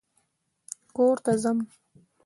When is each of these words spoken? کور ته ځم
کور 0.95 1.15
ته 1.25 1.31
ځم 1.41 1.57